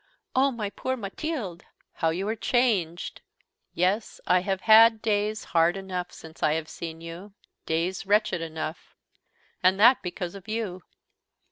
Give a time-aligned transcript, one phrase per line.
[0.35, 1.63] "Oh, my poor Mathilde!
[1.93, 3.21] How you are changed!"
[3.75, 7.33] "Yes, I have had days hard enough, since I have seen you,
[7.67, 8.95] days wretched enough
[9.61, 10.81] and that because of you!"